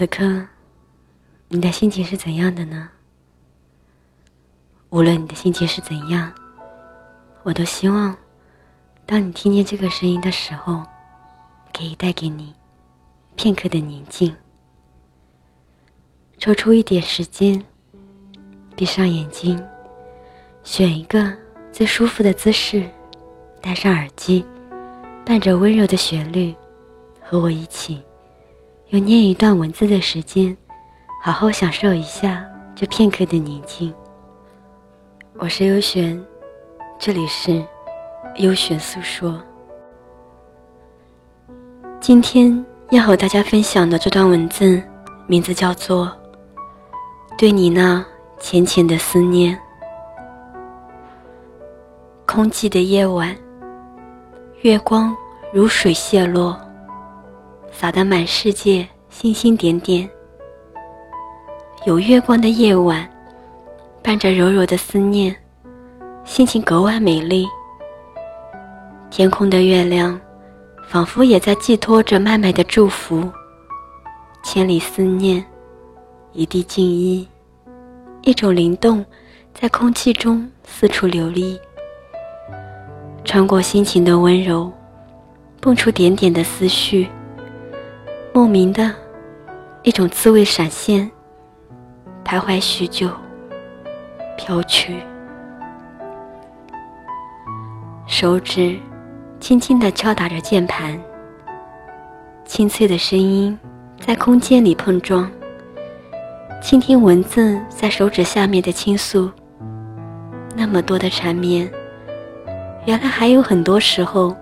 [0.00, 0.46] 此刻，
[1.48, 2.88] 你的心情是怎样的呢？
[4.88, 6.32] 无论你的心情是怎样，
[7.42, 8.16] 我都希望，
[9.04, 10.82] 当你听见这个声音的时候，
[11.74, 12.54] 可以带给你
[13.36, 14.34] 片刻的宁静。
[16.38, 17.62] 抽出一点时间，
[18.74, 19.62] 闭上眼睛，
[20.64, 21.30] 选一个
[21.70, 22.88] 最舒服的姿势，
[23.60, 24.46] 戴上耳机，
[25.26, 26.54] 伴着温柔的旋律，
[27.20, 28.02] 和我一起。
[28.90, 30.56] 用念一段文字的时间，
[31.22, 32.44] 好好享受一下
[32.74, 33.94] 这片刻的宁静。
[35.38, 36.20] 我是优璇，
[36.98, 37.64] 这里是
[38.38, 39.40] 优璇诉说。
[42.00, 44.82] 今天要和大家分享的这段文字，
[45.28, 46.06] 名字叫做
[47.38, 48.04] 《对你那
[48.40, 49.56] 浅浅的思念》。
[52.26, 53.36] 空寂的夜晚，
[54.62, 55.16] 月光
[55.52, 56.60] 如水泻落。
[57.70, 60.08] 洒得满世界星星点点。
[61.86, 63.08] 有月光的夜晚，
[64.02, 65.34] 伴着柔柔的思念，
[66.24, 67.46] 心情格外美丽。
[69.10, 70.20] 天空的月亮，
[70.88, 73.28] 仿佛也在寄托着麦麦的祝福。
[74.42, 75.44] 千里思念，
[76.32, 77.26] 一地静意，
[78.22, 79.04] 一种灵动，
[79.54, 81.58] 在空气中四处流离，
[83.24, 84.70] 穿过心情的温柔，
[85.60, 87.08] 蹦出点点的思绪。
[88.32, 88.94] 莫名的
[89.82, 91.10] 一种滋味闪现，
[92.24, 93.10] 徘徊许久，
[94.36, 95.02] 飘去。
[98.06, 98.78] 手指
[99.40, 100.96] 轻轻地敲打着键盘，
[102.44, 103.58] 清脆的声音
[103.98, 105.28] 在空间里碰撞。
[106.62, 109.28] 倾听文字在手指下面的倾诉，
[110.54, 111.68] 那么多的缠绵，
[112.86, 114.36] 原来还有很多时候，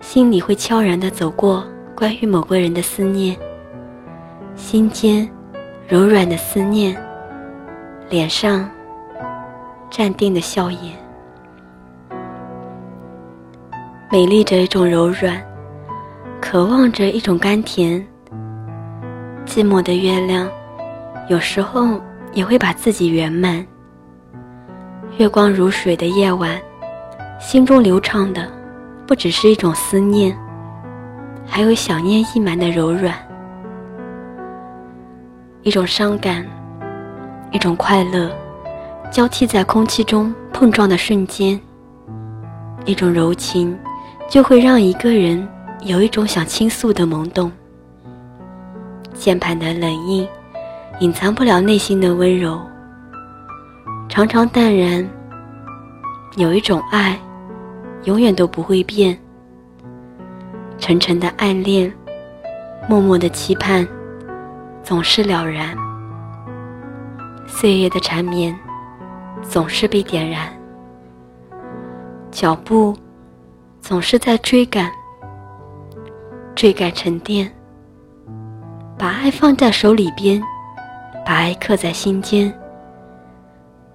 [0.00, 1.62] 心里会悄然地走过。
[1.98, 3.36] 关于某个人的思念，
[4.54, 5.28] 心间
[5.88, 6.96] 柔软的思念，
[8.08, 8.70] 脸上
[9.90, 10.96] 淡定的笑颜，
[14.12, 15.42] 美丽着一种柔软，
[16.40, 18.06] 渴望着一种甘甜。
[19.44, 20.48] 寂寞的月亮，
[21.28, 22.00] 有时候
[22.32, 23.66] 也会把自己圆满。
[25.16, 26.56] 月光如水的夜晚，
[27.40, 28.48] 心中流畅的
[29.04, 30.38] 不只是一种思念。
[31.50, 33.12] 还有想念溢满的柔软，
[35.62, 36.46] 一种伤感，
[37.50, 38.30] 一种快乐，
[39.10, 41.58] 交替在空气中碰撞的瞬间，
[42.84, 43.76] 一种柔情，
[44.30, 45.48] 就会让一个人
[45.80, 47.50] 有一种想倾诉的萌动。
[49.14, 50.28] 键盘的冷硬，
[51.00, 52.60] 隐藏不了内心的温柔。
[54.08, 55.04] 常常淡然，
[56.36, 57.18] 有一种爱，
[58.04, 59.18] 永远都不会变。
[60.88, 61.92] 沉沉的暗恋，
[62.88, 63.86] 默默的期盼，
[64.82, 65.76] 总是了然。
[67.46, 68.58] 岁月的缠绵，
[69.42, 70.50] 总是被点燃。
[72.30, 72.96] 脚步，
[73.82, 74.90] 总是在追赶，
[76.54, 77.52] 追赶沉淀。
[78.96, 80.42] 把爱放在手里边，
[81.22, 82.50] 把爱刻在心间。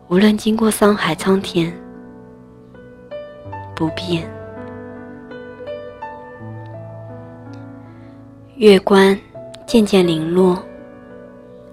[0.10, 1.74] 无论经过沧海桑田，
[3.76, 4.32] 不变。
[8.58, 9.18] 月光
[9.66, 10.62] 渐渐零落，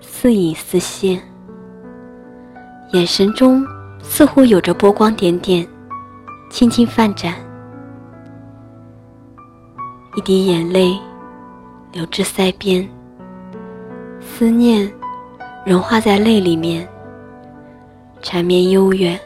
[0.01, 1.21] 似隐似现，
[2.93, 3.63] 眼神中
[4.03, 5.69] 似乎有着波光点点，
[6.49, 7.35] 轻轻泛展。
[10.17, 10.99] 一滴眼泪
[11.93, 12.89] 流至腮边，
[14.19, 14.91] 思念
[15.67, 16.89] 融化在泪里面，
[18.23, 19.21] 缠绵悠远，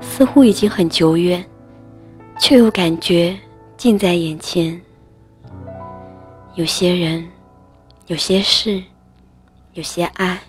[0.00, 1.44] 似乎已经很久远，
[2.38, 3.38] 却又感觉
[3.76, 4.80] 近在眼前。
[6.56, 7.30] 有些人，
[8.06, 8.82] 有些事，
[9.74, 10.40] 有些爱，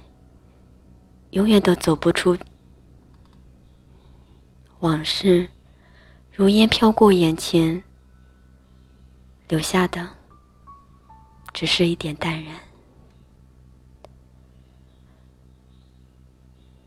[1.32, 2.38] 永远都走不出。
[4.80, 5.50] 往事
[6.32, 7.84] 如烟飘过眼前，
[9.50, 10.08] 留下的
[11.52, 12.56] 只是一点淡然。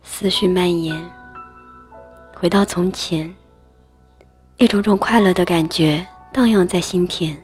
[0.03, 0.99] 思绪蔓延，
[2.35, 3.35] 回到从前，
[4.57, 7.37] 一种种快乐的感觉荡漾在心田。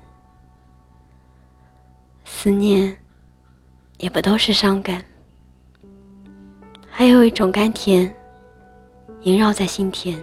[2.39, 2.95] 思念，
[3.97, 5.03] 也不都是伤感，
[6.87, 8.15] 还有一种甘甜，
[9.23, 10.23] 萦绕在心田，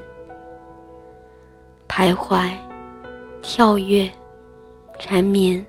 [1.89, 2.51] 徘徊、
[3.41, 4.07] 跳跃、
[4.99, 5.65] 缠绵、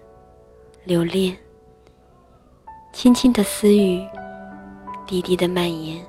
[0.84, 1.34] 留恋，
[2.92, 4.06] 轻轻的私语，
[5.06, 6.04] 低低的蔓延。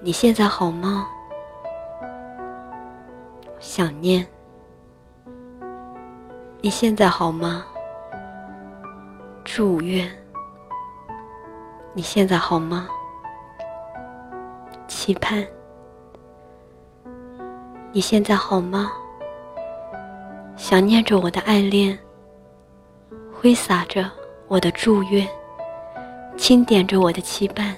[0.00, 1.06] 你现在好吗？
[3.60, 4.26] 想念。
[6.62, 7.66] 你现在好吗？
[9.56, 10.10] 祝愿。
[11.92, 12.88] 你现在好吗？
[14.88, 15.46] 期盼。
[17.92, 18.90] 你现在好吗？
[20.56, 21.96] 想念着我的爱恋，
[23.32, 24.10] 挥洒着
[24.48, 25.24] 我的祝愿，
[26.36, 27.76] 轻点着我的期盼。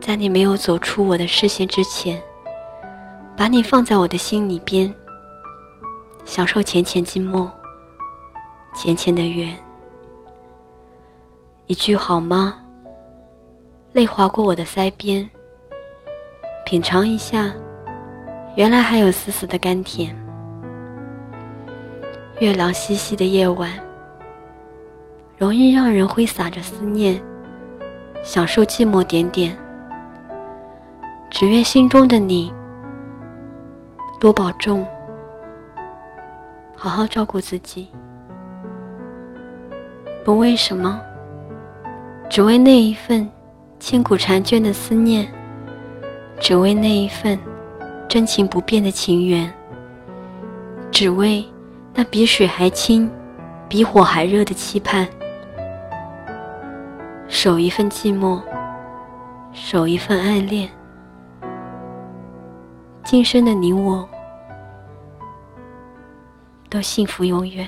[0.00, 2.22] 在你没有走出我的视线之前，
[3.36, 4.94] 把你放在我的心里边，
[6.24, 7.50] 享受浅浅寂寞，
[8.72, 9.65] 浅浅的缘。
[11.68, 12.54] 一句好吗？
[13.92, 15.28] 泪划过我的腮边，
[16.64, 17.52] 品尝一下，
[18.54, 20.16] 原来还有丝丝的甘甜。
[22.38, 23.68] 月亮稀稀的夜晚，
[25.36, 27.20] 容易让人挥洒着思念，
[28.22, 29.58] 享受寂寞点点。
[31.30, 32.54] 只愿心中的你
[34.20, 34.86] 多保重，
[36.76, 37.88] 好好照顾自己。
[40.24, 41.02] 不为什么，
[42.28, 43.28] 只为那一份
[43.78, 45.26] 千古婵娟的思念，
[46.38, 47.38] 只为那一份
[48.08, 49.50] 真情不变的情缘，
[50.90, 51.44] 只为
[51.94, 53.10] 那比水还清、
[53.68, 55.06] 比火还热的期盼。
[57.28, 58.40] 守一份寂寞，
[59.52, 60.68] 守一份爱恋。
[63.04, 64.06] 今生的你我，
[66.68, 67.66] 都幸福永远。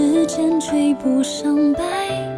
[0.00, 2.29] 时间追不上白。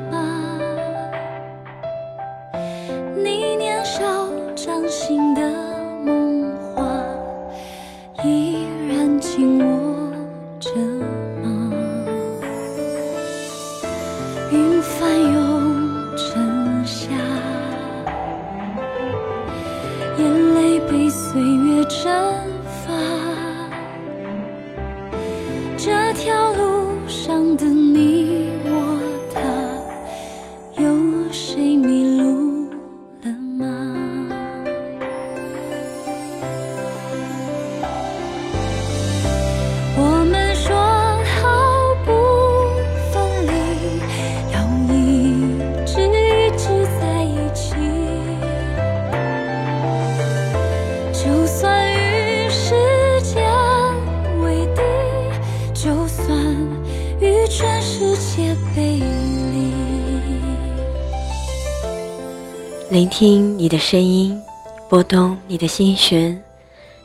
[62.92, 64.38] 聆听你的声音，
[64.86, 66.38] 拨动你的心弦，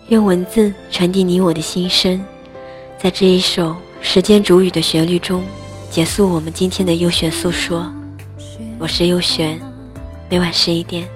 [0.09, 2.21] 用文字传递你我的心声，
[2.97, 5.41] 在这一首时间煮雨的旋律中，
[5.89, 7.89] 结束我们今天的优选诉说。
[8.77, 9.61] 我是优璇，
[10.29, 11.07] 每晚十一点，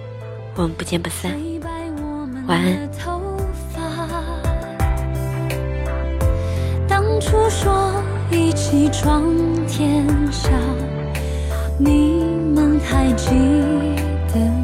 [0.56, 1.38] 我们不见不散。
[2.48, 2.90] 晚安。
[6.88, 7.94] 当初说
[8.32, 9.22] 一起闯
[9.68, 10.50] 天下，
[11.78, 12.24] 你
[12.56, 13.32] 们还记
[14.34, 14.61] 得？